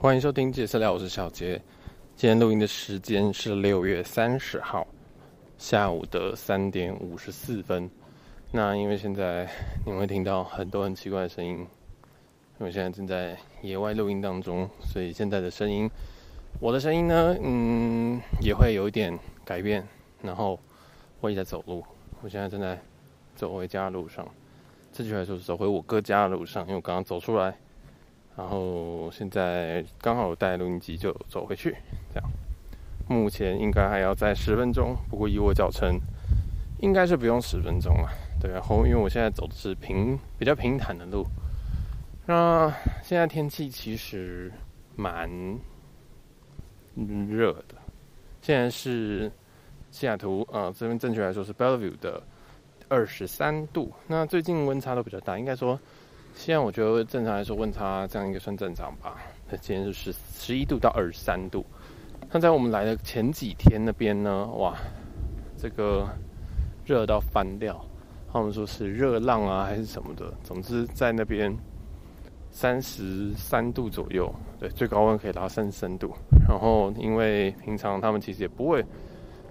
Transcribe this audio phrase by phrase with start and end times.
[0.00, 1.60] 欢迎收听杰私聊，我是小杰。
[2.14, 4.86] 今天录音的时间是六月三十号
[5.58, 7.90] 下午的三点五十四分。
[8.52, 9.50] 那因为现在
[9.84, 11.66] 你会听到很多很奇怪的声音，
[12.60, 15.90] 因为现在正在野外录音当中，所以现在的声音，
[16.60, 19.84] 我的声音呢，嗯，也会有一点改变。
[20.22, 20.56] 然后
[21.20, 21.84] 我也在走路，
[22.22, 22.80] 我现在正在
[23.34, 24.24] 走回家的路上。
[24.92, 27.58] 这句话说是走回我哥家的路上，因为我刚刚走出来。
[28.38, 31.76] 然后现在刚好带录音机就走回去，
[32.14, 32.30] 这样。
[33.08, 35.98] 目前应该还要再十分钟，不过以我脚程，
[36.78, 38.08] 应该是不用十分钟了。
[38.40, 41.26] 对，然后因为我现在走的是平比较平坦的路。
[42.26, 44.52] 那现在天气其实
[44.94, 45.28] 蛮
[46.94, 47.74] 热的，
[48.40, 49.28] 现在是
[49.90, 52.22] 西雅图啊，这边正确来说是 Bellevue 的
[52.86, 53.92] 二十三度。
[54.06, 55.76] 那最近温差都比较大，应该说。
[56.34, 59.16] 现在我觉得正常来说温差这样应该算正常吧。
[59.50, 61.64] 那今天是十十一度到二十三度。
[62.30, 64.76] 那在我们来的前几天那边呢，哇，
[65.56, 66.06] 这个
[66.84, 67.84] 热到翻掉。
[68.30, 71.56] 他们说是热浪啊还是什么的，总之在那边
[72.50, 76.12] 三十三度左右，对，最高温可以达到三十三度。
[76.46, 78.84] 然后因为平常他们其实也不会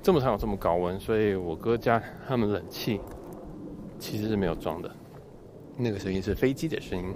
[0.03, 3.01] 这么长有这么高温，所以我哥家他们冷气
[3.97, 4.95] 其实是没有装的。
[5.79, 7.13] 那个声音是飞机的声音，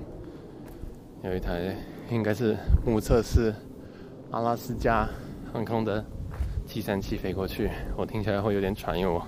[1.23, 1.76] 有一台
[2.12, 3.52] 应该是目测是
[4.30, 5.09] 阿拉斯加
[5.52, 6.06] 航空的
[6.70, 9.26] 737飞过去，我听起来会有点喘，因为我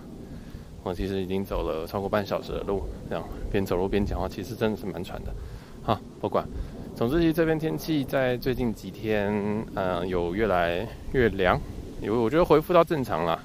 [0.84, 5.34] 我其实已经走了超过半小时的路，这样边走路边讲话，其实真的是蛮喘的。
[5.81, 6.47] 好，不管，
[6.95, 11.59] 总之，其实这边天气在最近几天，嗯、呃，有越来越凉，
[12.03, 13.44] 因为我觉得恢复到正常了。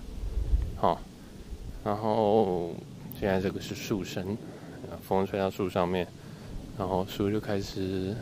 [0.76, 1.00] 好，
[1.82, 2.74] 然后
[3.18, 4.36] 现在这个是树声。
[5.02, 6.06] 风吹到树上面，
[6.78, 8.14] 然后树就开始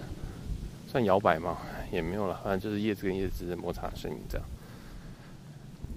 [0.86, 1.58] 算摇摆嘛，
[1.90, 4.46] 也没有了，反正就是叶子跟叶子的摩擦声音这样。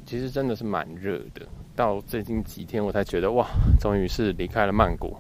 [0.06, 3.48] 其实真的是蛮热的，到最近几天我才觉得哇，
[3.80, 5.16] 终于是离开了曼谷，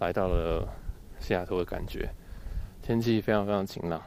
[0.00, 0.68] 来到了
[1.18, 2.08] 西雅图的感觉。
[2.82, 4.00] 天气非常非常晴朗，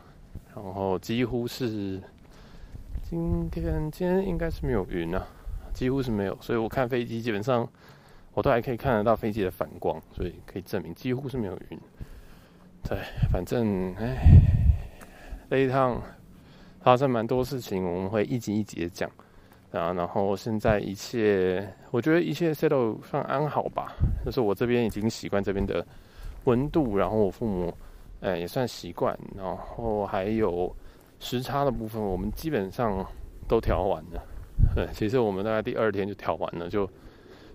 [0.55, 2.01] 然后几乎是
[3.09, 5.27] 今天今天应该是没有云啊，
[5.73, 7.67] 几乎是没有，所以我看飞机基本上。
[8.33, 11.79] 我都还可以看得到飞机的反光，所以可以证明几乎是没有云。
[12.83, 12.97] 对，
[13.31, 14.15] 反正哎，
[15.49, 16.01] 这一趟
[16.79, 19.09] 发生蛮多事情，我们会一集一集的讲
[19.71, 19.91] 啊。
[19.91, 23.93] 然后现在一切，我觉得一切 settle 算安好吧。
[24.25, 25.85] 就是我这边已经习惯这边的
[26.45, 27.73] 温度，然后我父母
[28.21, 30.73] 哎也算习惯，然后还有
[31.19, 33.05] 时差的部分，我们基本上
[33.47, 34.23] 都调完了。
[34.73, 36.89] 对，其实我们大概第二天就调完了，就。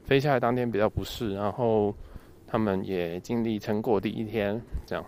[0.06, 1.93] 飞下来当天比较不适，然后
[2.47, 5.05] 他们也尽力撑过第一天，这样，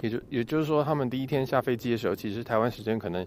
[0.00, 3.24] 也就也就是说，他们第一天下飞机的时候，其实台湾时间可能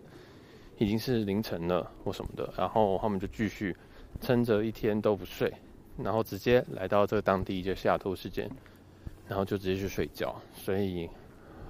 [0.79, 3.77] 已经是凌晨了或什么的，然后他们就继续
[4.19, 5.53] 撑着一天都不睡，
[6.01, 8.49] 然后直接来到这个当地就西雅图时间，
[9.27, 10.35] 然后就直接去睡觉。
[10.51, 11.07] 所以，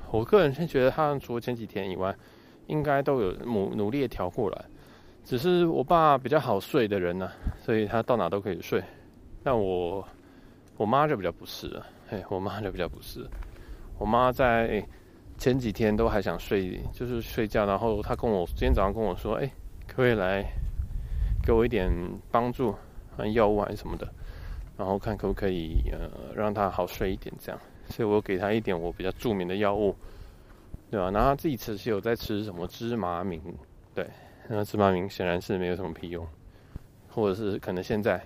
[0.10, 2.16] 我个人是觉得他们除了前几天以外，
[2.68, 4.66] 应该都有努努力调过来。
[5.26, 8.82] 只是我爸比较好睡的人呢、所以他到哪都可以睡。
[9.44, 10.08] 但我
[10.78, 13.28] 我妈就比较不是了，嘿，我妈就比较不是。
[13.98, 14.86] 我妈在
[15.40, 17.66] 前几天都还想睡，就是睡觉。
[17.66, 19.48] 然后她跟我今天早上跟我说：“哎，
[19.88, 20.46] 可不可以来
[21.44, 21.92] 给我一点
[22.30, 22.76] 帮助，
[23.34, 24.08] 药物还是什么的，
[24.78, 27.60] 然后看可不可以呃让她好睡一点这样。”
[27.90, 29.96] 所以我给她一点我比较著名的药物，
[30.92, 31.10] 对吧？
[31.10, 33.42] 然后她自己其实有在吃什么芝麻明，
[33.96, 34.08] 对。
[34.48, 36.28] 那芝麻明显然是没有什么屁用，
[37.10, 38.22] 或者是可能现在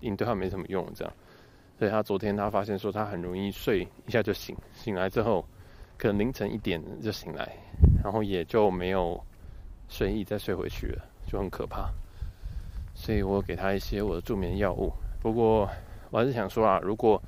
[0.00, 1.12] 你对他没什么用这样，
[1.78, 5.42] 所以他昨天他发现说他很容易睡一下就醒，醒来之后
[5.96, 7.50] 可能凌晨一点就醒来，
[8.04, 9.18] 然后也就没有
[9.88, 11.90] 睡意再睡回去了，就很可怕。
[12.94, 14.92] 所以我给他一些我的助眠药物。
[15.22, 15.66] 不过
[16.10, 17.20] 我还是想说啊，如果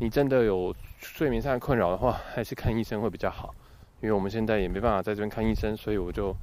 [0.00, 3.54] 你真的有睡眠上的困扰的话，还是看医生会比较好，
[4.00, 6.34] 因为我们现在也没办法在这边看医生，所以我就。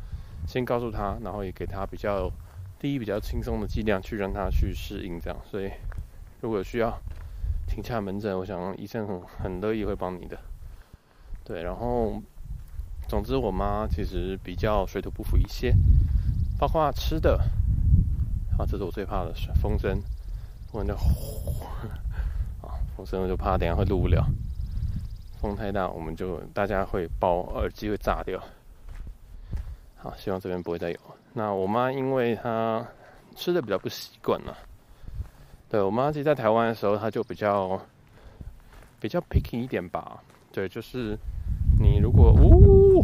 [0.48, 2.32] 先告诉他，然后也给他比较
[2.80, 5.38] 第一比较轻松的剂量，去让他去适应这样。
[5.46, 5.70] 所以
[6.42, 6.98] 如果有需要
[7.68, 10.40] 请下门诊，我想医生很很乐意会帮你的。
[11.44, 12.22] 对，然后
[13.08, 15.76] 总之我妈其实比较水土不服一些，
[16.58, 17.38] 包括吃的。
[18.58, 20.02] 啊，这是我最怕的风声，
[20.72, 21.08] 我那呼
[22.66, 24.26] 啊风声我就怕等下会录不了，
[25.40, 28.42] 风太大我们就大家会包耳机会炸掉。
[29.98, 30.98] 好，希望这边不会再有。
[31.34, 32.86] 那我妈因为她
[33.36, 34.58] 吃的比较不习惯了，
[35.70, 37.80] 对，我妈其实在台湾的时候，她就比较
[39.00, 40.22] 比较 picky 一点吧。
[40.52, 41.18] 对，就是
[41.80, 43.04] 你如果呜，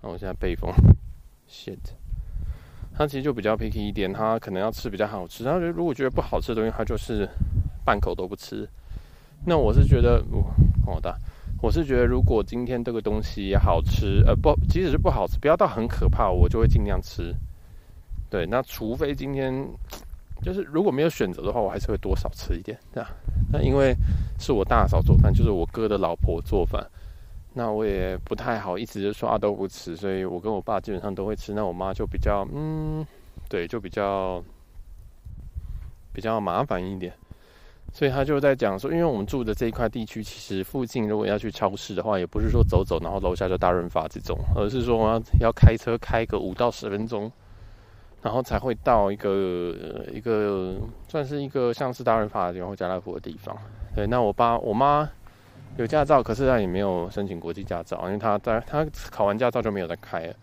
[0.00, 0.72] 那我现在背风
[1.48, 1.78] ，shit。
[2.96, 5.44] 他其实就比较 picky 一点，他可能要吃比较好吃。
[5.44, 7.28] 他觉得如果觉得不好吃的东西，他就是
[7.84, 8.68] 半口都不吃。
[9.46, 10.42] 那我是觉得，哦，
[10.84, 11.16] 好的，
[11.60, 17.34] 我是觉得如果今天这个东西好吃，呃，不，即使是不好吃，不要到很可怕，我就会尽量吃。
[18.30, 19.52] 对，那除非今天
[20.42, 23.10] 就是如果没有选择的话，我还是会多少吃一点，对吧？
[23.50, 23.92] 那因为
[24.38, 26.86] 是我大嫂做饭，就是我哥的老婆做饭。
[27.54, 31.52] 那我也不太好意思就说啊都不吃，所以我跟我爸基本上都会吃。
[31.52, 33.04] 那我妈就比较嗯，
[33.48, 34.40] 对，就比较
[36.12, 37.12] 比较麻烦一点。
[37.92, 47.30] 所以他就在讲说，因为我们住的这一块地区，其实附近如果要去超市的话，也不是说走走然后楼下就大润发这种，而是说我要要开车开个五到十分钟，
[48.22, 49.74] 然后才会到一个
[50.12, 50.76] 一个
[51.08, 53.56] 算是一个像是大润发的地方或家乐福的地方。
[53.94, 55.08] 对，那我爸我妈。
[55.76, 60.34] 有驾照，可是他也没有申请国际驾照，因为他在他考完驾照就没有再开了。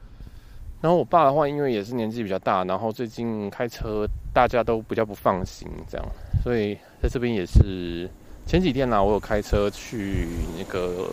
[0.85, 6.05] 然后我爸的话，因为也是年纪比较大，然后最近开车大家都比较不放心，这样，
[6.43, 8.07] 所以在这边也是
[8.45, 11.09] 前几天呢，我有开车去那个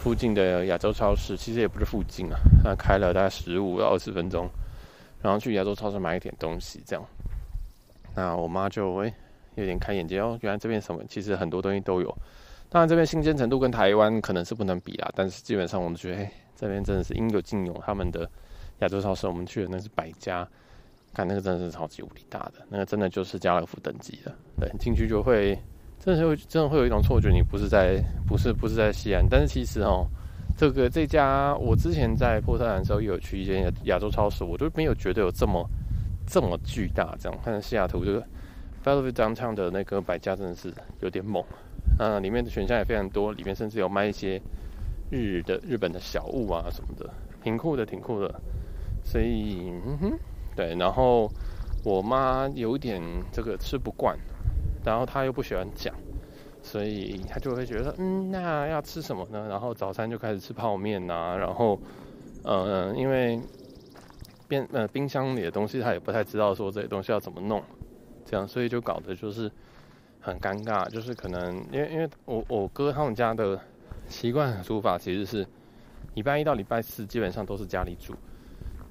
[0.00, 4.48] 附近的亚洲超市，其实也不是附近啊，那开了大概十五到二十分钟，
[5.22, 7.06] 然后去亚洲超市买一点东西，这样。
[8.16, 9.14] 那我妈就会
[9.54, 12.12] 有点开眼界哦，原来这边什么其实很多东西都有。
[12.68, 17.80] 当然，这边新鲜程度跟台湾可能是不能比啦，但是基本上我们觉得，哎，这边真的是应有尽有。
[17.86, 18.28] 他们的
[18.84, 20.46] 亚洲超市，我们去的那是百家，
[21.14, 24.32] 看那个真的是超级无敌大的，那个真的就是家乐福等级的。
[24.60, 25.58] 对，进去就会，
[25.98, 29.26] 真的是会，真的会有一种错觉，你不是在，不是，不是在西安。
[29.28, 30.06] 但是其实哦，
[30.56, 35.66] 这个这家我之前在波特兰的时候也有去一间亚洲超市，我就没有觉得有这么
[36.26, 37.16] 这么巨大。
[37.18, 38.22] 这样看西雅图这个
[38.84, 40.70] Bellevue Downtown 的那个百家真的是
[41.00, 41.42] 有点猛。
[41.98, 44.40] 嗯，里面的选项也非常多，里面甚至有卖一些
[45.10, 47.08] 日的日本的小物啊什么的，
[47.42, 48.40] 挺酷的，挺酷的。
[49.04, 50.18] 所以，嗯哼，
[50.56, 50.74] 对。
[50.74, 51.30] 然后
[51.84, 54.18] 我妈有点这个吃不惯，
[54.84, 55.94] 然后她又不喜欢讲，
[56.62, 59.46] 所以她就会觉得，嗯，那要吃什么呢？
[59.48, 61.78] 然后早餐就开始吃泡面呐、啊，然后，
[62.42, 63.38] 呃，因为
[64.48, 67.62] 冰呃冰箱里的东西她也不太知道说这些东西要怎么弄，
[68.24, 69.50] 这样，所以就搞得就是。
[70.26, 73.60] 很尴尬，就是可能因为因为我我哥他们家的
[74.08, 75.46] 习惯煮法其实是
[76.14, 78.14] 礼拜一到礼拜四基本上都是家里煮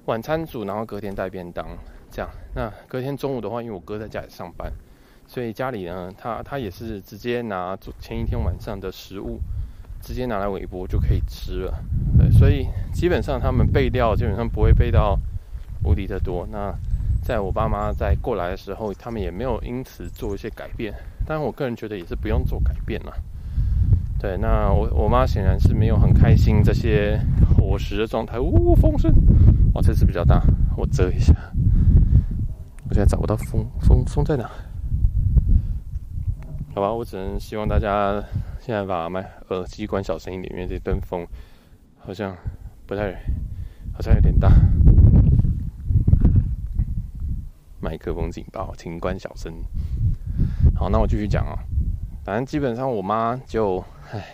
[0.06, 1.66] 晚餐煮，然后隔天带便当
[2.10, 2.30] 这样。
[2.54, 4.70] 那隔天中午的话，因为我哥在家里上班，
[5.26, 9.40] 所以家里呢，他他也是直接拿前一天晚上的食物
[10.02, 11.82] 直接拿来微波就可以吃了。
[12.18, 15.18] 对，所以基本上他们备料基本上不会备到
[15.82, 16.46] 无敌的多。
[16.52, 16.74] 那
[17.22, 20.92] 在我爸妈在过来的时候，他们也没有因此做一些改变。
[21.26, 23.14] 但我个人觉得也是不用做改变了。
[24.20, 27.18] 对，那我我妈显然是没有很开心这些
[27.56, 28.38] 伙食的状态。
[28.38, 29.10] 呜，风声，
[29.74, 30.40] 哇，这次比较大，
[30.76, 31.34] 我遮一下。
[32.88, 34.48] 我现在找不到风，风风在哪？
[36.74, 38.22] 好吧，我只能希望大家
[38.60, 41.26] 现在把麦耳机关小声一点，因为这阵风
[41.98, 42.36] 好像
[42.86, 43.14] 不太，
[43.92, 44.48] 好像有点大。
[47.80, 49.52] 麦克风警报，请关小声。
[50.76, 51.58] 好，那我继续讲啊。
[52.24, 54.24] 反正基本上我妈就，唉，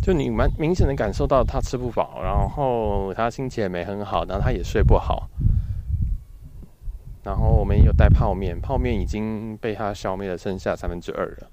[0.00, 5.28] 就你蛮明显的感受到他吃不饱，然后他心情也没很好，然后他也睡不好。
[7.22, 11.50] 然后我们也有带泡面，泡面已经被他消灭了，剩下三分之二了。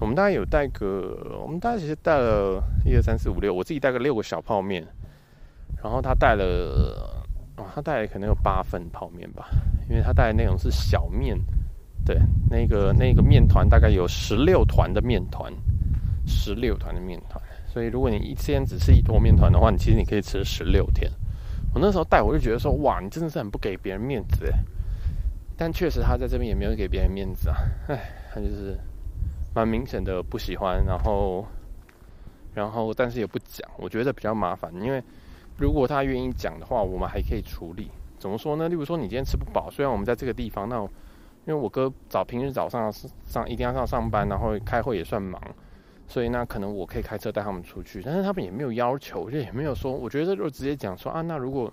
[0.00, 4.86] 我们大概有带个，我们大概其实带了一二三四五六，我自己带个六个小泡面，
[5.82, 6.44] 然后他带了，
[7.56, 9.48] 哦，他带了可能有八份泡面吧，
[9.90, 11.36] 因为他带的那种是小面。
[12.04, 12.16] 对，
[12.48, 15.52] 那个那个面团大概有十六团的面团，
[16.26, 17.42] 十六团的面团。
[17.68, 21.10] 所以如果你一天只吃一坨面团的话，你其实你可以吃十六天。
[21.72, 24.52] 我那时候带我就觉得说，哇，你真的是很不给别人面子诶。
[25.56, 27.56] 但确实他在这边也没有给别人面子啊，
[27.88, 28.76] 哎，他就是
[29.54, 31.46] 蛮明显的不喜欢，然后
[32.54, 34.72] 然后但是也不讲，我觉得比较麻烦。
[34.80, 35.02] 因为
[35.58, 37.90] 如果他愿意讲的话，我们还可以处理。
[38.18, 38.68] 怎么说呢？
[38.68, 40.88] 例如说你今天吃不饱，虽然我们在这个地方，那。
[41.46, 42.92] 因为我哥早平日早上
[43.24, 45.40] 上一定要上上班，然后开会也算忙，
[46.08, 51.72] 所以那可能我可以开车带他们出去，但是他们也没有要求，就也没有说，我觉得就直接讲说啊，那如果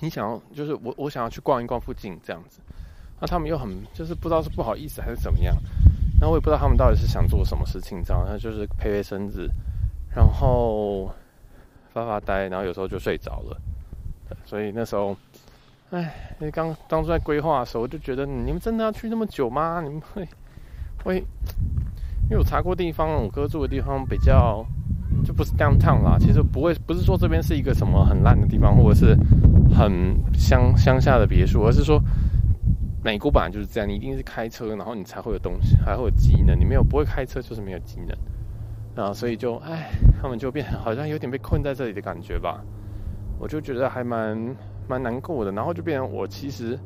[0.00, 2.60] 你想要，就是我我想要去逛一逛附近这样子，
[3.18, 5.56] 那他们又很就是不知道是不好意思还是怎么样，
[6.20, 9.50] 那我也不知道他们到底是想做什么事情，这样，那就是陪陪孙子，
[10.14, 11.10] 然后
[11.92, 13.60] 发发呆，然后有时候就睡着了，
[14.44, 15.16] 所以那时候。
[15.90, 19.80] 哎，因为刚当初在规划的时候，我就觉得你们真的要去那么久吗？
[19.80, 20.28] 你们会
[21.04, 21.24] 会，
[22.28, 24.66] 因为我查过地方，我哥住的地方比较
[25.24, 26.16] 就不是 downtown 啦。
[26.18, 29.16] 其实不会，不是说这边是一个什么很烂的地方，或者是
[29.72, 29.92] 很
[30.34, 32.02] 乡乡下的别墅，而是说
[33.04, 36.58] 美国本来就是这样，你一定是开车，然后你才会有东西，还会有机能。
[36.58, 38.16] 你没有不会开车，就是没有机能。
[38.96, 39.90] 然后所以就哎，
[40.20, 42.60] 他们就变 好像有点被困在这里的感觉吧。
[43.38, 44.56] 我就觉得还蛮
[44.88, 45.52] 蛮难过的。
[45.52, 46.76] 然后就变成我其实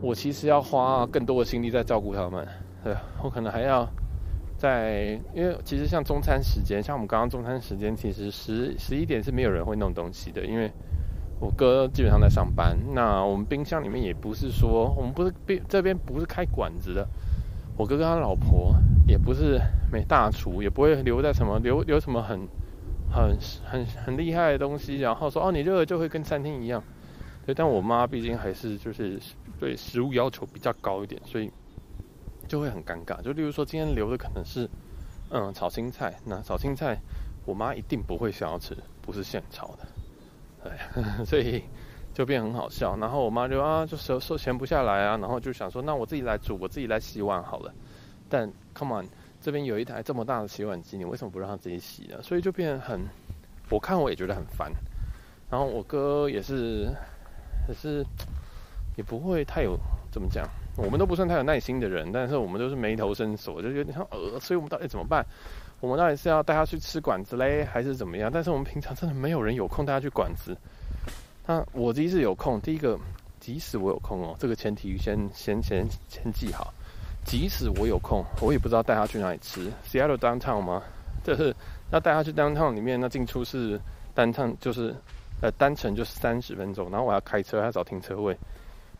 [0.00, 2.46] 我其实要花更多的心力在照顾他们。
[2.84, 2.94] 对，
[3.24, 3.84] 我可能还要。
[4.58, 10.68] 在，因为其实像中餐时间，像我们刚刚中餐时间，其实十十一点是没有人会弄东西的，因为
[11.38, 12.76] 我哥基本上在上班。
[12.92, 17.06] 那我们冰箱里面也不是说，我们不是冰这边不是开馆子的，
[17.76, 18.74] 我哥跟他老婆
[19.06, 19.60] 也不是
[19.92, 22.40] 没大厨，也不会留在什么留留什么很
[23.08, 26.82] 很很很厉害的东西，然后说哦你热了就会跟餐厅一样。
[27.46, 29.20] 对，但我妈毕竟还是就是
[29.60, 31.48] 对食物要求比较高一点，所以。
[32.48, 34.68] 就会很尴尬，就例如说今天留的可能是，
[35.30, 36.98] 嗯，炒青菜，那炒青菜
[37.44, 39.86] 我妈一定不会想要吃，不是现炒的，
[40.64, 40.72] 对，
[41.24, 41.62] 所以
[42.14, 42.96] 就变很好笑。
[42.96, 47.72] 然后我妈就啊，就收收闲不下来啊，然后就想说，那我自己来煮，我自己来洗碗好了。
[48.28, 49.06] 但 come on，
[49.40, 52.20] 这边有一台这么大的洗碗机，你为什么不让他自己洗呢？
[52.22, 53.00] 所以就变很，
[53.70, 54.72] 我看我也觉得很烦。
[55.50, 56.90] 然后我哥也是，
[57.68, 58.04] 也是
[58.96, 59.78] 也不会太有
[60.10, 60.48] 怎么讲。
[60.78, 65.26] 我们都不算太有耐心的人，但是我们都是眉头深锁，就有点像呃，所以我们到底怎么办？
[65.80, 68.30] 我们到底是要带他去吃馆子嘞，还是怎么样？
[68.32, 70.56] 但是我们平常真的没有人有空带他去馆子。
[71.46, 72.96] 那我即使有空，第一个，
[73.40, 76.72] 即使我有空哦，这个前提先先先先记好。
[77.24, 79.70] 即使我有空，我也不知道带他去哪里吃。
[79.84, 80.82] Seattle downtown 吗？
[81.24, 81.52] 就是
[81.90, 83.80] 要带他去 downtown 里面，那进出是
[84.14, 84.94] downtown 就是
[85.42, 88.36] 呃单程就是三十分钟，然后我要开车，还要找停车位，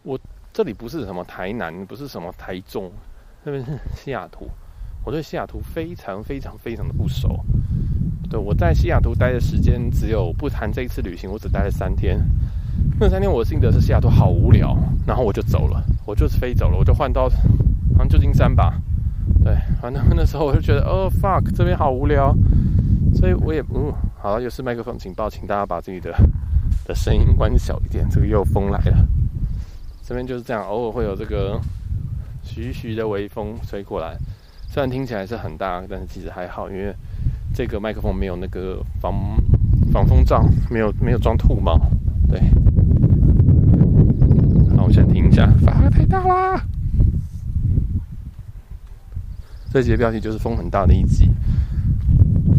[0.02, 0.18] 我。
[0.52, 2.90] 这里不是什么台南，不是什么台中，
[3.44, 4.48] 那边是西雅图。
[5.04, 7.38] 我对西雅图非常非常非常的不熟。
[8.28, 12.20] 对，我在西雅图待的时间只有不谈这一次旅行，我只待了三天。
[13.00, 14.76] 那三天我心得是西雅图好无聊，
[15.06, 18.80] 然后我就走了，我就是飞走了，我就换到好像旧金山吧。
[19.44, 22.34] 对，反正那时候我就觉得，哦 fuck， 这边好无聊，
[23.14, 26.12] 所以我也嗯，好，又是麦克风警报，请大家把自己的
[26.84, 29.06] 的声音关小一点，这个又风来了。
[30.08, 31.60] 这边就是这样，偶尔会有这个
[32.42, 34.16] 徐徐的微风吹过来，
[34.66, 36.94] 虽然听起来是很大，但是其实还好，因为
[37.54, 39.12] 这个麦克风没有那个防
[39.92, 41.78] 防风罩，没有没有装兔毛。
[42.26, 42.40] 对，
[44.78, 46.58] 好，我先停一下，风太大啦。
[49.70, 51.30] 这集的标题就是风很大的一集，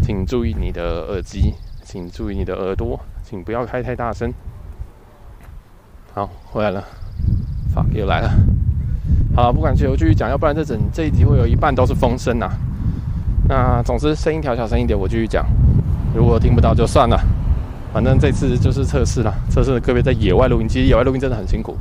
[0.04, 4.32] 请注意你的耳机，请注意你的耳朵，请不要开太大声。
[6.14, 6.84] 好，回来了。
[7.74, 8.30] 好，又来了。
[9.34, 12.50] 好，不管继续继续讲，要不然这整这一集会有一半都是风声呐。
[13.48, 15.46] 那总之声音调小声一点，我继续讲。
[16.14, 17.16] 如果听不到就算了，
[17.92, 19.32] 反正这次就是测试了。
[19.48, 21.76] 测试各位在野外录音，其实野外录音真的很辛苦。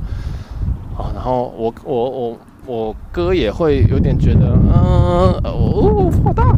[0.96, 6.55] 好，然后我我我我哥也会有点觉得，嗯，哦，好大，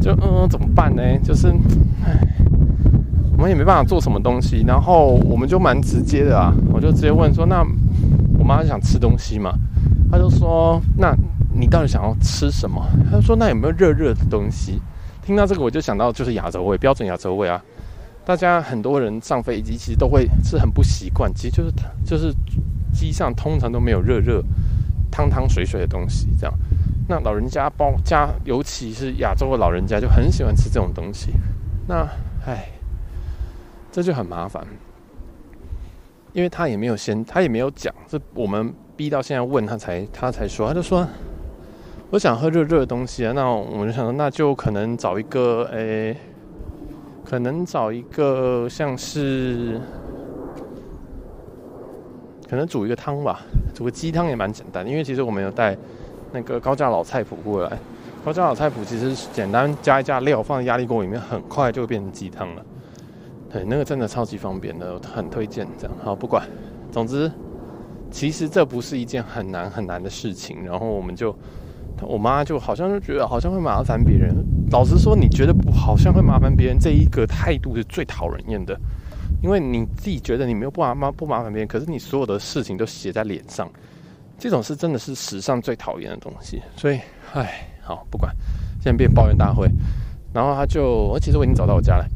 [0.00, 1.02] 就嗯，怎么办呢？
[1.22, 1.48] 就是，
[2.04, 2.18] 唉。
[3.36, 7.66] 我们也没办法做什么东西，然后我们就蛮直接的啊，我就直接问说：“那
[8.52, 9.52] 我妈想吃东西嘛？”
[10.12, 11.14] 他就说：“那
[11.54, 14.80] 你到底想要吃什么？”他就说：“那有没有热热的东西？”
[15.24, 17.62] 听到这个，我就想到就是亚洲味，标准亚洲味啊。
[18.24, 21.72] 大家很多人上飞机其实都会是很不习惯，其实就是
[22.04, 22.34] 就是
[22.92, 24.42] 机上通常都没有热热
[25.10, 26.54] 汤汤水水的东西，这样。
[27.08, 31.32] 那老人家包家，尤其是亚洲的老人家就很喜欢吃这种东西。
[31.86, 32.06] 那
[32.46, 32.68] 唉。
[33.94, 34.66] 这就很麻烦，
[36.32, 41.06] 因为他也没有先，他也没有讲，是我们逼到现在问他才，他才说，他就说，
[42.10, 46.16] 我想喝热热的东西啊，那我就想说，那就可能找一个，诶，
[47.24, 49.78] 可能找一个像是，
[52.48, 53.40] 可能煮一个汤吧，
[53.74, 55.76] 煮个鸡汤也蛮简单，因为其实我们有带
[56.32, 57.78] 那个高价老菜谱过来，
[58.24, 62.64] 高价老菜谱其实简单加一加料，放在压力锅里面，很快就会变成鸡汤了。
[63.52, 65.94] 对，那个真的超级方便的，很推荐这样。
[66.02, 66.48] 好，不管，
[66.90, 67.30] 总之，
[68.10, 70.64] 其实这不是一件很难很难的事情。
[70.64, 71.36] 然后我们就，
[72.00, 74.34] 我妈就好像就觉得好像会麻烦别人。
[74.70, 78.74] 老实说，你觉得不好像会麻烦别人这一个态度是最讨人厌的，
[79.42, 83.70] 因为你自己觉得你没有不麻不麻烦别人，可是你所有的事情都写在脸上，
[84.38, 86.62] 这种是真的是史上最讨厌的东西。
[86.74, 86.98] 所以，
[87.34, 88.34] 唉，好，不管，
[88.80, 89.68] 现在变抱怨大会。
[90.32, 92.06] 然后他就，我其实我已经找到我家了。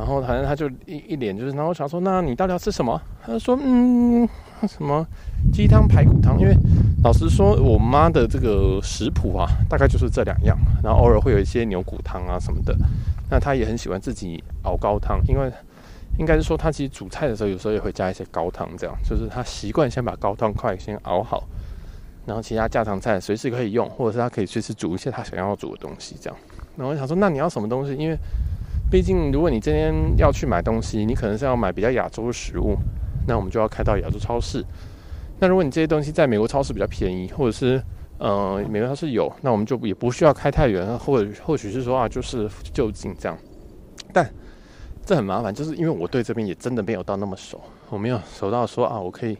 [0.00, 2.98] 然后反正他就一一脸就是，然后我想说，那你到底要吃什么？
[3.22, 4.26] 他说，嗯，
[4.66, 5.06] 什么
[5.52, 6.40] 鸡汤排骨汤。
[6.40, 6.56] 因为
[7.04, 10.56] 老实说，我妈的这个食谱啊，大概就是这两样。
[10.82, 12.74] 然后偶尔会有一些牛骨汤啊什么的。
[13.28, 15.52] 那他也很喜欢自己熬高汤，因为
[16.18, 21.44] 应该是说他其实煮菜的时候有时候也会加一些高汤，这样就是他习惯先把高汤块先熬好，
[22.24, 26.38] 然后其他家常菜随时可以用，或者是他可以随时煮一些他想要煮的东西这样。
[26.76, 27.94] 那我想说，那你要什么东西？
[27.94, 28.16] 因为
[28.90, 32.76] 毕竟如果你今天要去买东西，你可能是要买比较亚洲的食物，
[33.28, 34.64] 那我们就要开到亚洲超市。
[35.38, 37.80] 那如果你这些东西在美国超市比较便宜，或者是
[38.18, 43.38] 呃美国超市有，那我们就也不需要开太远，或者或许是说啊，就是就近这样。
[44.12, 44.28] 但
[45.06, 49.38] 这很麻烦，就是因为我对这边也真的没有到那么熟，我没有熟到说啊，我可以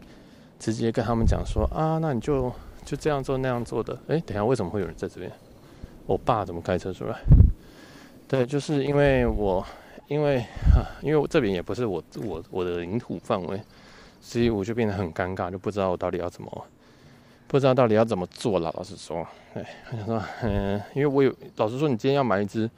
[0.60, 2.52] 直接跟他们讲说啊，那你就
[2.84, 3.98] 就这样做那样做的。
[4.06, 5.30] 诶，等下为什么会有人在这边？
[6.06, 7.18] 我爸怎么开车出来？
[8.30, 9.66] 对，就是因为我
[10.06, 10.38] 因为
[10.74, 13.60] 啊，因为我这边也不是我我我的领土范围。
[14.22, 16.66] 所以我就变得很尴尬，就不知道我到底要怎么，
[17.48, 18.70] 不知道到底要怎么做了。
[18.76, 22.70] 老实说，对，我想说，嗯，因为我有老实说，你今天要买一只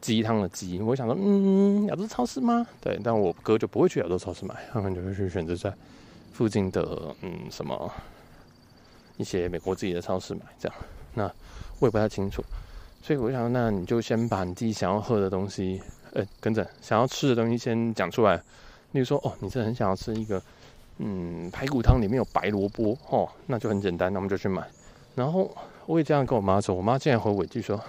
[0.00, 2.64] 鸡汤的鸡，我想说，嗯，亚洲超市吗？
[2.80, 5.74] 对，但我哥就不会去亚洲超市买，他们就会去选择在
[6.32, 7.92] 附近的嗯什么
[9.16, 10.78] 一些美国自己的超市买这样。
[11.14, 11.24] 那
[11.80, 12.44] 我也不太清楚，
[13.06, 15.80] 所以我想，那你就先把你自己想要喝的东西，
[16.12, 18.34] 呃，跟着想要吃的东西先讲出来。
[18.90, 20.42] 例如说，哦，你是很想要吃一个。
[20.98, 24.66] 嗯，排骨汤里面有白萝卜哦，那就很简单，那我们就去买。
[25.14, 25.48] 然后
[25.86, 27.80] 我也这样跟我妈说，我妈竟然回我一句说：“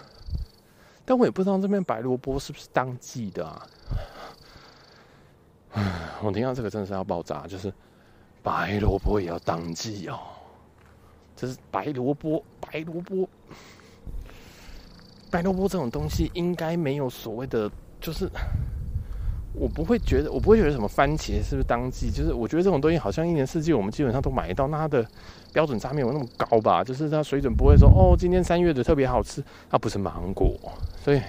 [1.04, 3.68] 但我也不知道这边白萝卜是不是当季的啊。”
[5.74, 7.74] 唉， 我听到这个真的是要爆炸，就是
[8.44, 10.20] 白萝卜也要当季哦。
[11.36, 13.28] 这是白萝卜，白萝卜，
[15.30, 17.70] 白萝卜这种东西应该没有所谓的，
[18.00, 18.30] 就是。
[19.60, 25.04] 我不会觉得，我不会觉得什么番茄是不是当季，就是我觉得这种东西好像一年四季我们基本上都买得到，那它的
[25.52, 30.56] 标准差没有那么高吧，就是它水准不会说哦，今天三月的特别好吃，它不是芒果，
[31.04, 31.20] 所以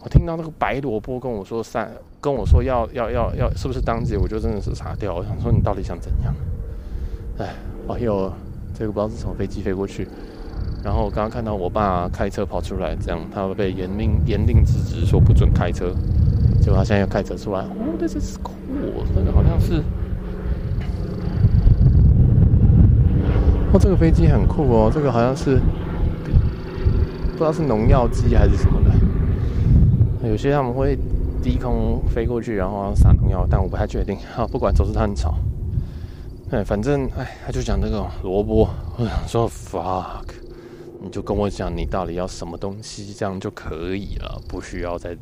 [0.00, 6.34] 我听到那个白萝卜跟我说三，跟我说要要要要是不是当季，我就真的是傻掉，我想说你到底想怎样？
[7.36, 7.54] 哎，
[7.86, 8.32] 哦，有
[8.72, 10.08] 这个不知道是什么飞机飞过去，
[10.84, 15.86] 然后我刚刚看到我爸开车跑出来，这样他会被严命严令制止说不准开车。
[16.60, 18.52] 结果他现在又开车出来，哦，这是酷，
[19.16, 19.82] 那个好像是，
[23.72, 25.58] 哦，这个飞机很酷哦，这个好像是
[27.32, 30.98] 不知道是农药机还是什么的，有些他们会
[31.42, 34.18] 低空飞过去，然后撒农药，但我不太确定。
[34.34, 35.34] 好，不管，总之他很吵。
[36.50, 38.68] 哎，反正哎，他就讲那个萝卜，
[38.98, 40.24] 我想说 fuck，
[41.04, 45.16] 你就跟我讲你到底要什么东西，这样就可以了，不需要再。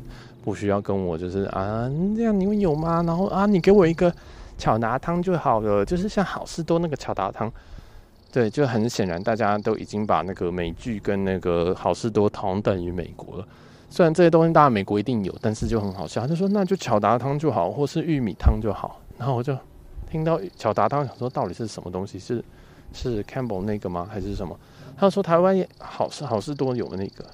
[0.45, 3.01] 不需要跟我就是啊，这样你们有吗？
[3.07, 4.13] 然后啊，你给我一个
[4.57, 7.49] 巧达汤就好了，就是像好事多那个巧达汤。
[8.29, 13.47] 对，就很显然大家都已经把那个美剧跟那个好事多同等于美国了。
[13.89, 18.99] 虽然这些东西大家美国一定有，但是就很好笑，他就说那就巧达汤就好，或是玉米汤就好。
[19.17, 19.57] 然后我就
[20.11, 22.19] 听到巧达汤，想说到底是什么东西？
[22.19, 22.43] 是
[22.91, 24.05] 是 Campbell 那个吗？
[24.11, 24.59] 还是什么？
[24.97, 27.25] 他说台湾也好事好事多有的那个，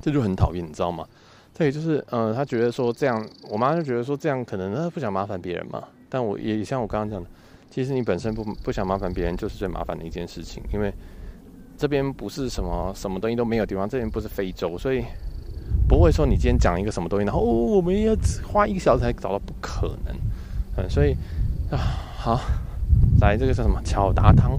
[0.00, 1.06] 这就很讨厌，你知道吗？
[1.54, 5.82] 对，就是，呃，他觉得说这样，我妈就觉得说这样可能他不想麻烦别人嘛。
[6.08, 7.28] 但我也像我刚刚讲的，
[7.70, 10.62] 其实你本身不不想麻烦别人，就是最麻烦的一件事情。
[10.72, 10.92] 因为
[11.76, 15.04] 这边不是什么什么东西都没有地方，这边不是非洲，所以
[15.88, 18.14] 不会说你今天讲一个什么东西，然后哦，我们要
[18.46, 20.14] 花一个小时才找到，不可能。
[20.76, 21.12] 嗯，所以
[21.70, 21.76] 啊，
[22.16, 22.40] 好，
[23.20, 24.58] 来这个叫什么巧达汤？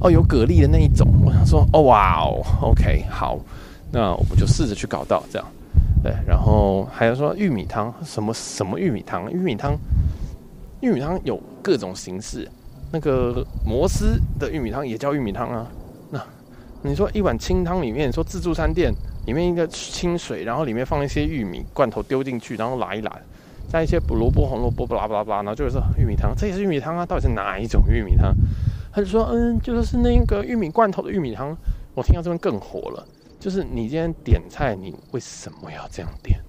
[0.00, 1.06] 哦，有蛤蜊的那一种。
[1.24, 3.38] 我想说，哦哇哦，OK，好，
[3.90, 5.48] 那我们就试着去搞到这样。
[6.02, 9.30] 对，然后还有说玉米汤，什么什么玉米汤？
[9.32, 9.76] 玉米汤，
[10.80, 12.48] 玉米汤有各种形式。
[12.92, 15.66] 那个摩斯的玉米汤也叫玉米汤啊。
[16.10, 16.20] 那
[16.82, 18.94] 你说一碗清汤里面，说自助餐店
[19.26, 23.12] 里面一个清水，然后里面放一些玉米罐头丢进去，然后拉一拉，
[23.68, 26.32] 加一些萝卜、红萝卜，巴拉巴拉巴拉，然后就是玉米汤。
[26.36, 27.04] 这也是玉米汤啊？
[27.04, 28.32] 到底是哪一种玉米汤？
[28.92, 31.56] 他就说，嗯，就是那个玉米罐头的玉米汤。
[31.94, 33.06] 我听到这边更火了。
[33.40, 36.40] 就是你今天点菜，你为什么要这样点？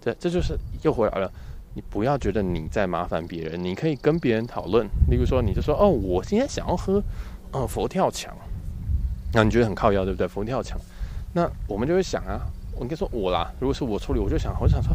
[0.00, 1.30] 对，这就是又回来了。
[1.74, 4.86] 你不要觉得你在麻烦别人，你可以跟别人讨论。
[5.10, 7.02] 例如说，你就说：“哦，我今天想要喝，
[7.52, 8.34] 呃，佛跳墙。”
[9.34, 10.26] 那你觉得很靠腰，对不对？
[10.26, 10.78] 佛跳墙，
[11.34, 12.40] 那我们就会想啊，
[12.76, 13.52] 我应该说我啦。
[13.60, 14.94] 如果是我处理，我就想，我就想说，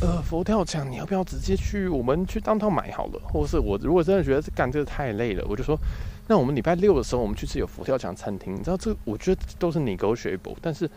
[0.00, 3.20] 呃，佛跳墙，你要不要直接去我们去当趟买好了？
[3.24, 5.78] 或者是我如果真的觉得干这个太累了，我就说。
[6.26, 8.94] 那我们礼拜六的时候，我们去吃有佛跳墙餐厅，你知道这？
[9.04, 10.88] 我觉得都是 negotiable，但是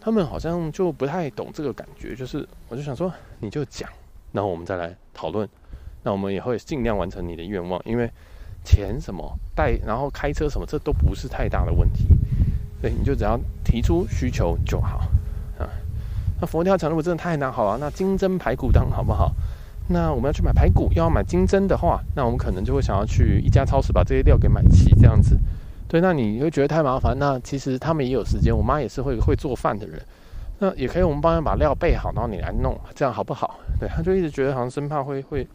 [0.00, 2.14] 他们好像就不太懂这个感觉。
[2.16, 3.88] 就是我就想说，你就讲，
[4.32, 5.48] 然后我们再来讨论。
[6.02, 8.10] 那我们也会尽量完成你的愿望，因为
[8.64, 12.08] 钱什么带，然后开车什么，这都不是太大的问题。
[12.82, 15.06] 对，你就只要提出需求就好。
[16.40, 19.32] 那佛跳墙如果真的太难，好啊，那金针排骨汤好不好？
[19.88, 25.38] 那我们要去买排骨，要买金针的话，那我们可能就会想要去一家超市把这些料给买齐，这样子。
[25.86, 27.14] 对，那你会觉得太麻烦。
[27.18, 30.00] 那其实他们也有时间，我妈也是会会做饭的人，
[30.58, 33.60] 那也可以我们帮她把料备好，然后你来弄，这样好不好？
[33.78, 35.46] 对，他就一直觉得好像生怕会会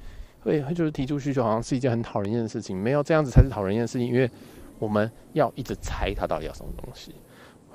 [0.43, 2.77] 会，就是提出需求，好像是一件很讨人厌的事情。
[2.77, 4.29] 没有这样子才是讨人厌的事情，因为
[4.77, 7.15] 我们要一直猜他到底要什么东西。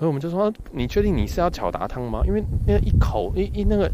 [0.04, 2.20] 所以我们就说，你确定你是要巧达汤吗？
[2.26, 3.90] 因为那一口一一那个，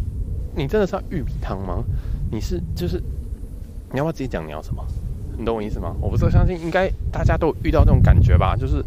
[0.56, 1.84] 你真的是要玉米汤吗？
[2.32, 3.00] 你是就是，
[3.92, 4.84] 你要不要自己讲你要什么？
[5.38, 5.94] 你懂我意思吗？
[6.00, 8.56] 我不是相信，应该大家都遇到这种感觉吧？
[8.56, 8.84] 就是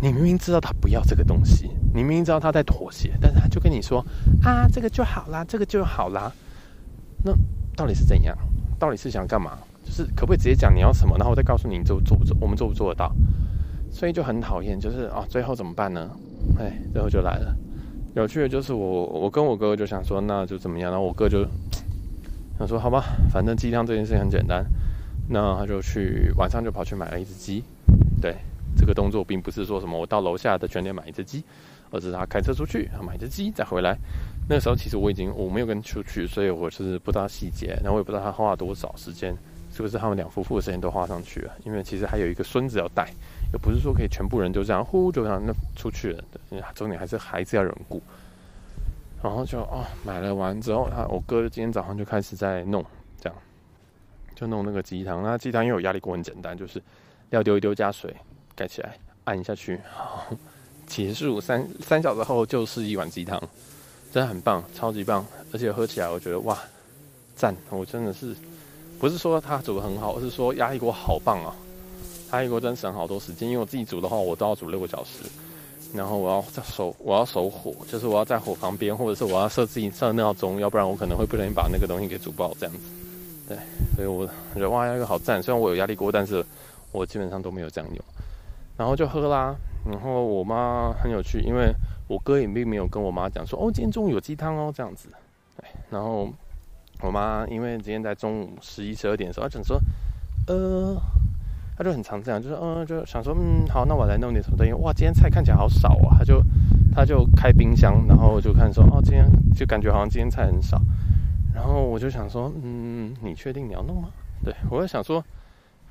[0.00, 4.02] 你明明知道他不要这个东西，你明明知道他在妥协，但是他就跟你说
[4.42, 6.32] 啊，这个就好啦，这个就好啦。
[7.22, 7.30] 那
[7.76, 8.34] 到底是怎样？
[8.78, 9.58] 到底是想干嘛？
[9.84, 12.34] 就是可不可以直接讲你要什么，然后我再告诉你，你做做不做？
[12.40, 13.14] 我们做不做得到？
[13.90, 16.08] 所以就很讨厌，就是啊，最后怎么办呢？
[16.58, 17.54] 哎，最后就来了。
[18.14, 20.90] 有趣的就是我，我跟我哥就想说，那就怎么样？
[20.90, 21.46] 然后我哥就。
[22.58, 24.66] 想说：“好吧，反正鸡汤这件事情很简单，
[25.28, 27.62] 那他就去晚上就跑去买了一只鸡。
[28.20, 28.34] 对，
[28.76, 31.44] 这个动作并不是说什么我到楼下的全店买一只鸡，
[31.92, 33.96] 而是他开车出去，买一只鸡再回来。
[34.48, 39.32] 那个时候其实我已经我没有跟出去，所以我是不知道细节，然后我也不知道他花了多少时间，
[39.72, 41.52] 是不是他们两夫妇的时间都花上去了？
[41.64, 43.08] 因为其实还有一个孙子要带，
[43.52, 48.02] 又不是说可以全部人就这样呼就这样那出去了，对，重点还是孩子要人顾。”
[49.20, 52.84] 然后就哦，买了完之后，他我哥今天早上就开始在弄，
[53.20, 53.36] 这样
[54.36, 55.22] 就弄那个鸡汤。
[55.24, 56.80] 那鸡汤因为我压力锅很简单，就是
[57.30, 58.14] 料丢一丢，加水
[58.54, 60.26] 盖起来，按下去，好，
[60.86, 61.40] 结束。
[61.40, 63.42] 三三小时后就是一碗鸡汤，
[64.12, 65.26] 真的很棒，超级棒。
[65.52, 66.56] 而且喝起来我觉得哇，
[67.34, 67.56] 赞！
[67.70, 68.36] 我真的是
[69.00, 71.56] 不是说他煮的很好，而是说压力锅好棒啊！
[72.32, 75.24] 压力锅真省好多时间，因为我自己煮的话，我都要煮六个小时。
[75.94, 82.80] 然后我要在守，我要守火，就是我要在火旁边，或者是我要设自己设闹钟，要不然我可能会不小心把那个东西给煮爆这样子。
[83.48, 83.56] 对，
[83.96, 85.42] 所以我觉得哇，压力锅好赞。
[85.42, 86.44] 虽然我有压力锅，但是
[86.92, 88.04] 我基本上都没有这样用。
[88.76, 89.56] 然后就喝啦。
[89.90, 91.72] 然后我妈很有趣，因为
[92.06, 95.08] 我哥也并没有跟我妈讲说，哦，今天中午有鸡汤哦这样子。
[95.56, 96.28] 对，然后
[97.00, 99.80] 我妈因为今天在中午十一十二点的时候，她讲说，
[100.48, 101.00] 呃。
[101.78, 104.72] 他就很常这样，就是嗯，就想说嗯，好，那我来弄点什么东西。
[104.72, 106.18] 哇，今天菜看起来好少啊！
[106.18, 106.42] 他就
[106.92, 110.82] 他就开冰箱，然后就看说哦，今天就感觉好像今天菜很少。
[111.54, 114.08] 然后我就想说，嗯，你确定你要弄吗？
[114.44, 115.24] 对，我就想说，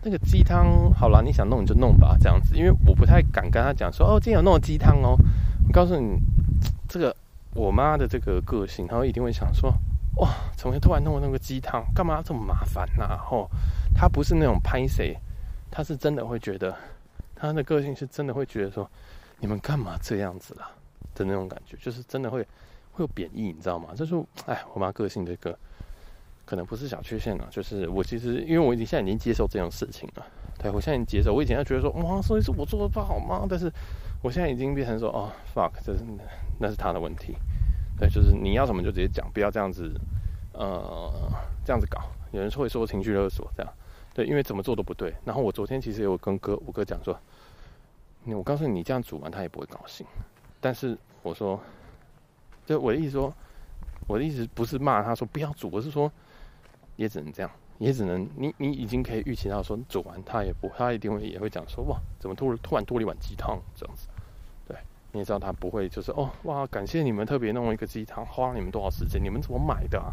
[0.03, 5.15] 那个鸡汤好了，你想弄你就弄吧，这样子，因为我不太敢跟他讲说哦，今天有弄鸡汤哦。
[5.67, 6.19] 我告诉你，
[6.89, 7.15] 这个
[7.53, 9.73] 我妈的这个个性，她一定会想说，
[10.17, 13.17] 哇，怎么突然弄那个鸡汤，干嘛这么麻烦呐？
[13.31, 13.49] 哦，
[13.95, 15.17] 她不是那种拍谁。
[15.69, 16.75] 他是真的会觉得，
[17.35, 18.89] 他的个性是真的会觉得说，
[19.39, 20.71] 你们干嘛这样子啦
[21.13, 22.41] 的那种感觉，就是真的会
[22.91, 23.89] 会有贬义，你知道吗？
[23.95, 25.57] 就是哎，我妈个性这个
[26.45, 30.25] 可能不是小缺陷了，就是我其实因为我已经现在已经接受这种事情了，
[30.57, 33.45] 对，我现在已经接受，我以前要觉得说哇，所以是我做的不好吗？
[33.49, 33.71] 但是
[34.23, 36.03] 我现在已经变成说哦，fuck，这是
[36.59, 37.35] 那是他的问题，
[37.99, 39.93] 对，就是你要什么就直接讲，不要这样子，
[40.53, 41.11] 呃，
[41.63, 42.01] 这样子搞，
[42.31, 43.73] 有人会说情绪勒索这样。
[44.17, 45.13] 对，因为怎么做都不对。
[45.23, 47.15] 然后我昨天其实有跟哥我哥讲说，
[48.25, 50.07] 我告诉你，你这样煮完他也不会高兴。
[50.59, 51.61] 但是我说，
[52.65, 53.31] 就我的意思说，
[54.07, 56.11] 我的意思不是骂他说不要煮，我是说，
[56.95, 64.07] 也只能这样，也只能你你已经可以预期到说煮完他也不，他一定会也会讲说哇，怎么突突然多了一碗鸡汤这样子。
[64.67, 64.75] 对，
[65.11, 70.09] 你也知道他不会就是哦哇，感谢你们特别弄了一个鸡汤，花了你们多少时间，你们怎么买的啊？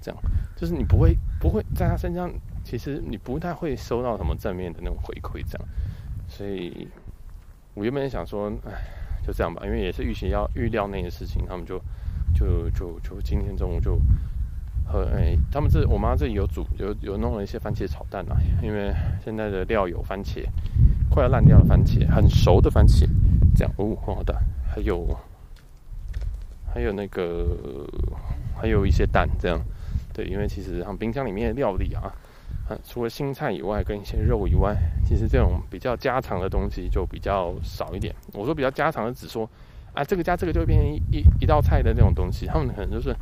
[0.00, 0.18] 这样
[0.56, 2.32] 就是你不会不会在他身上。
[2.66, 5.68] 其实你不太会收到什么正面的那种回馈，这样，
[6.26, 6.88] 所以
[7.74, 8.72] 我原本想说，哎，
[9.24, 11.78] 就这样吧，因为也是预期要预料那些事情，他们就
[12.34, 13.96] 就就就今天中午就
[14.84, 18.92] 和哎，他们这我妈这里有煮有有弄了一些番茄炒蛋啊，因为
[19.24, 20.44] 现在的料有番茄
[21.08, 23.06] 快要烂掉的番茄，很熟的番茄，
[23.54, 24.36] 这样哦，很好的，
[24.68, 25.06] 还有
[26.74, 27.46] 还有那个
[28.56, 29.56] 还有一些蛋，这样，
[30.12, 32.12] 对，因为其实他们冰箱里面的料理啊。
[32.84, 38.14] 除了青菜以外，跟一些肉以外，其实这种比较家常的东西就比较少一点。
[38.32, 39.48] 我说比较家常的，只说
[39.94, 42.46] 啊，这个加这个就变成一一道菜的那种东西。
[42.46, 43.14] 他们可能就是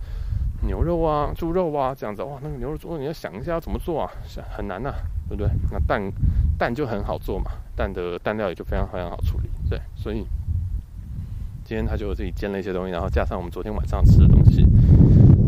[0.67, 2.23] 牛肉啊、猪肉啊这样子。
[2.23, 4.11] 哇，那个牛肉、猪肉你要想一下要怎么做啊，
[4.51, 4.93] 很难呐、
[5.29, 5.51] 对不对？
[5.71, 6.01] 那蛋
[6.59, 9.51] 蛋就很好做嘛，蛋的蛋料也就非常非常好处理。
[9.69, 10.27] 对，所以
[11.65, 14.65] 今天他就自己煎了一些东西，然后加上我们昨天晚上吃的东西。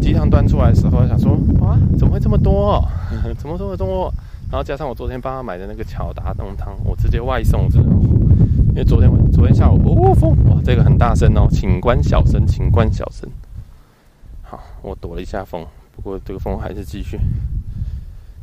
[0.01, 2.83] 鸡汤端出来的时候，想说哇，怎么会这么多？
[3.39, 4.13] 怎么这么多？
[4.51, 7.91] 然后加上我昨天帮他买的那个巧达浓汤，我直接外送，真的。
[8.71, 13.29] 因为昨天晚昨天下午哦风哇，这个很大声哦，请关小声，请关小声。
[14.43, 17.19] 好我躲了一下风，不过这个风还是继续。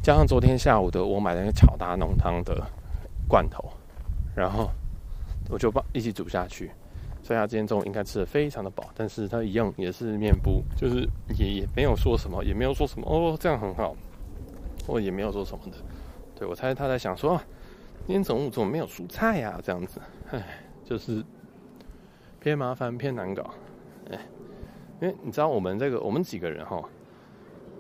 [0.02, 2.62] 加上昨天下午的我买的那个巧达浓汤的
[3.28, 3.64] 罐头，
[4.36, 4.70] 然后
[5.50, 6.72] 我就把一起煮下去。
[7.24, 11.08] 所以他今天中午应该吃的非常的饱，但是他一样也是面部，就是
[11.40, 13.96] 也也没有说什么，也没有说什么哦，这样很好，
[14.86, 15.78] 或也没有说什么的。
[16.36, 17.42] 对，我猜他在想说，
[18.06, 19.58] 今天中午怎么没有蔬菜呀？
[19.64, 20.44] 这样子，唉，
[20.84, 21.24] 就是
[22.42, 23.54] 偏麻烦偏难搞，
[24.12, 24.20] 哎，
[25.02, 26.84] 因为你知道我们这个我们几个人哈，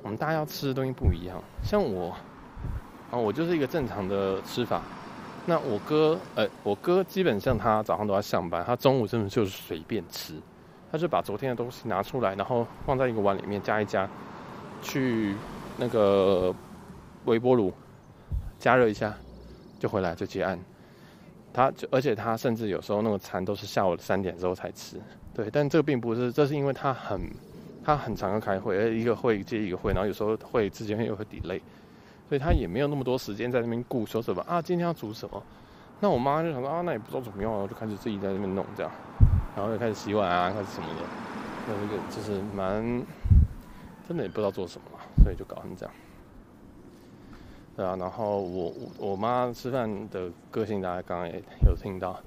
[0.03, 2.15] 我们大家要吃的东西不一样，像我
[3.11, 4.81] 啊，我就是一个正常的吃法。
[5.45, 10.35] 那我哥，呃、我哥基本上他早上都要上班，他中午真的就是随便吃，
[10.89, 14.09] 他就把昨天的东西拿出来，然后放在一个碗里面加一加，
[14.81, 15.35] 去
[15.77, 16.53] 那个
[17.25, 17.73] 微波炉
[18.57, 19.13] 加热一下，
[19.79, 20.57] 就回来就结案。
[21.51, 24.97] 他就而且他甚至有时候那个餐都是下午三点之后才吃，
[25.35, 27.21] 对，但这个并不是，这是因为他很
[27.83, 31.59] 他很常要开会，一个会接一个会，然后有时候会之间又会 delay。
[32.33, 35.43] 所以他也没有那么多时间在那边顾说什么啊，今天要煮什么？
[35.99, 38.91] 那我妈就想说啊，那也不知道怎么样，就开始自己在那边弄这样，
[39.55, 41.01] 然后就开始洗碗啊，开始什么的，
[41.67, 43.05] 那这个就是蛮
[44.07, 45.93] 真的也不知道做什么，所以就搞成这样。
[47.75, 51.35] 对啊，然后我我妈吃饭的个性大家刚刚也
[51.67, 52.19] 有听到。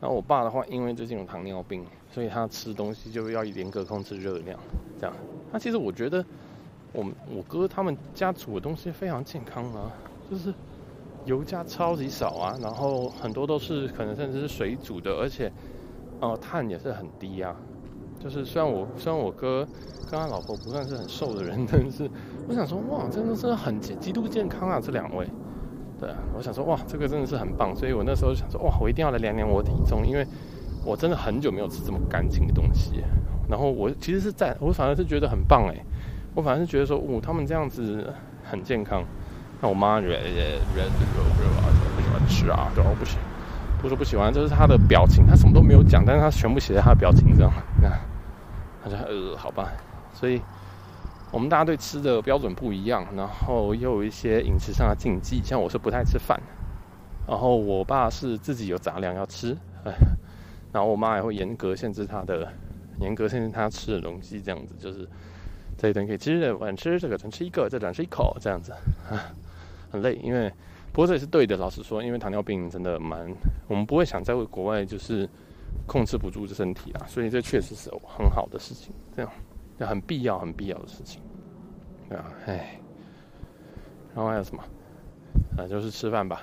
[0.00, 4.58] 然后我爸的话，因为最近有糖尿病，所以他吃东西就要严格控制热量，
[4.98, 5.14] 这样。
[5.52, 6.24] 那其实我觉得。
[6.92, 9.92] 我我哥他们家煮的东西非常健康啊，
[10.30, 10.52] 就是
[11.24, 15.52] 油加超级少啊，然后很多都是可能甚至是水煮的，而且
[16.20, 17.54] 呃碳也是很低啊。
[18.18, 19.64] 就是虽然我虽然我哥
[20.10, 22.10] 跟他老婆不算是很瘦的人， 但是
[22.48, 25.24] 我想说哇，真的是很极度健康啊，这两位。
[26.00, 30.26] 对啊，我想说哇，这个真的是很棒，所以我那时候想说哇，我一定要来量量我体重，因为
[30.84, 33.04] 我真的很久没有吃这么干净的东西。
[33.48, 35.84] 然后我其实是在我反而是觉得很棒哎。
[36.34, 38.12] 我反正是觉得说，哦，他们这样子
[38.44, 39.02] 很健康。
[39.60, 42.90] 那我妈觉得，也，不喜欢吃啊，对吧？
[42.96, 43.16] 不喜，
[43.82, 47.50] 不是不喜欢，就是他的表情，他什么都没有讲，但是他全部写在他的表情上。
[47.76, 47.98] 你看，
[48.84, 49.72] 他就呃，好吧。
[50.14, 50.40] 所以，
[51.32, 55.42] 我们大家对吃的标准不一样，然后又有一些饮食上的禁忌。
[55.42, 56.40] 像我是不太吃饭，
[57.26, 59.92] 然后我爸是自己有杂粮要吃，哎，
[60.72, 62.46] 然后我妈也会严格限制他的，
[63.00, 65.08] 严格限制他吃的东西，这样子就是。
[65.78, 68.72] 这一顿可以吃，晚吃这个只吃一个，这两吃一口，这样子，
[69.08, 69.32] 啊，
[69.92, 70.16] 很累。
[70.16, 70.52] 因为，
[70.92, 71.56] 不过这也是对的。
[71.56, 73.32] 老实说，因为糖尿病真的蛮，
[73.68, 75.28] 我们不会想在国外就是
[75.86, 79.30] 控制不住这身体啊，所以这确实是很好的事情，这样，
[79.88, 81.22] 很必要、很必要的事情，
[82.08, 82.80] 对啊，哎，
[84.16, 84.64] 然后还有什么？
[85.56, 86.42] 啊，就是吃饭吧。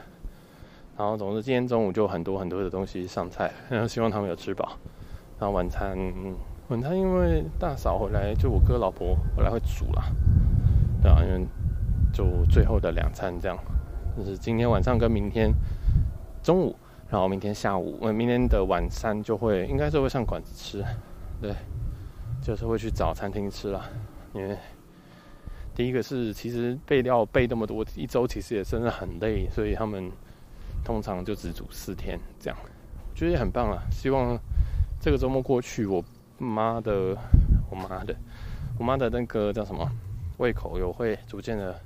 [0.98, 4.78] 然后总之今天中午就很多很多的东西上菜，然 后希望他们有吃饱。
[5.38, 5.98] 然后晚餐。
[6.69, 10.06] 晚餐因为大嫂回来，就我哥老婆回来会煮啦，
[10.99, 11.45] 对啊，因为
[12.12, 13.56] 就最后的两餐这样，
[14.17, 15.54] 就是今天晚上跟明天
[16.41, 16.75] 中午，
[17.08, 20.84] 然后明天下午，呃，明天的晚餐就会应该是会上馆子吃，
[21.39, 21.54] 对，
[22.41, 23.86] 就是会去找餐厅吃啦，
[24.34, 24.58] 因为
[25.75, 30.12] 第一个是其实备料备那么多，一周其实也真的很累，所以他们
[30.84, 34.36] 通常就只煮四天这样，我觉得也很棒啊，希望
[34.99, 36.04] 这个周末过去我。
[36.38, 37.17] 妈的，
[37.69, 38.15] 我妈的，
[38.78, 39.89] 我妈的那个叫什么
[40.38, 41.80] 胃口有会逐渐的，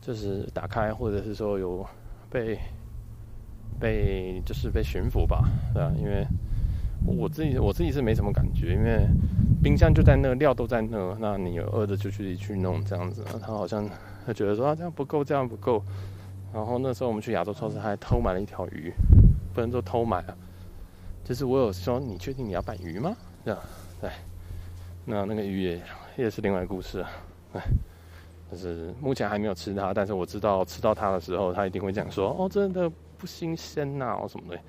[0.00, 1.84] 就是打开，或者是说有
[2.30, 2.58] 被
[3.80, 5.42] 被就是被驯服吧，
[5.74, 5.92] 对吧？
[5.98, 6.24] 因为
[7.04, 9.06] 我自己我自己是没什么感觉，因为
[9.62, 13.24] 冰箱就在那，料都在那，那你有饿的就去去弄这样子。
[13.40, 13.88] 他好像
[14.24, 15.82] 他觉得说啊这样不够，这样不够。
[16.54, 18.92] 然后那时候我们去亚洲超市还偷买了一条鱼，
[19.52, 20.36] 不能说偷买啊，
[21.24, 23.16] 就是我有说你确定你要买鱼吗？
[23.44, 23.60] 这样，
[24.00, 24.10] 对，
[25.04, 25.82] 那那个鱼也
[26.16, 27.10] 也是另外一个故事啊，
[27.54, 27.62] 哎，
[28.50, 34.60] 就是目前还没有吃它，但是我知道吃到它的时候，它一定会讲说，哦，真的不新鲜呐，或什么的。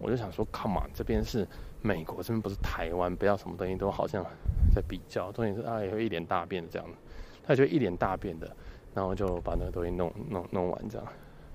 [0.00, 1.46] 我就想说，Come on，这边是
[1.82, 4.24] 美国，这边不是台湾，不要什么东西都好像
[4.74, 6.88] 在比较，重点是啊，也会一脸大便的这样，
[7.44, 8.48] 他就一脸大便的，
[8.94, 11.06] 然后就把那个东西弄弄弄完这样，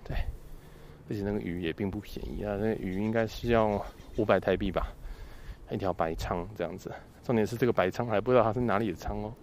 [0.04, 0.18] 对，
[1.10, 3.82] 而且那个鱼也并不便宜啊，那个鱼应该是要
[4.18, 4.94] 五百台币吧。
[5.72, 6.92] 一条白鯧这样子，
[7.24, 9.34] 重点是这个白鯧还不知道它是哪里的鯧哦，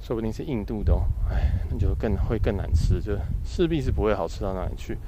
[0.00, 4.98] 说不定是印度的哦，哎，那就更会更难吃，就势必是不会好吃到哪里去。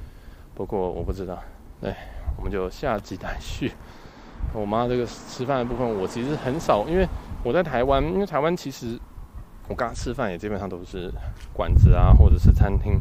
[0.54, 1.42] 不过我不知道，
[1.80, 1.94] 对，
[2.36, 3.72] 我们就下集待续。
[4.52, 7.06] 我妈这个吃饭的部分，我其实很少，因为
[7.42, 8.98] 我在台湾，因为台湾其实
[9.68, 11.10] 我刚吃饭也基本上都是
[11.54, 13.00] 馆子啊，或者是餐厅，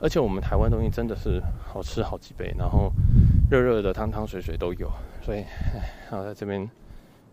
[0.00, 2.92] 而且我们台湾东西真的是好吃好几倍，然后
[3.60, 4.90] 热热的汤汤水水都有。
[5.20, 5.44] 所以，
[6.10, 6.68] 然后在这边，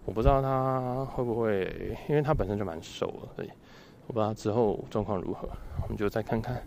[0.05, 3.49] 我不知道他会不会，因为他本身就蛮瘦了，所以
[4.07, 5.49] 我不知道之后状况如何，
[5.81, 6.61] 我们就再看看。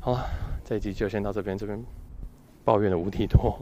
[0.00, 0.24] 好了，
[0.64, 1.82] 这一集就先到这边，这边
[2.64, 3.58] 抱怨的无敌多，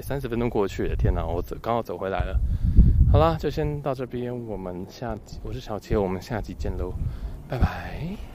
[0.00, 2.40] 三十分钟过去了，天哪，我走刚好走回来了。
[3.12, 6.92] 好啦，就先到这边，我们下集，我是小杰，我们下集见喽，
[7.48, 8.33] 拜拜。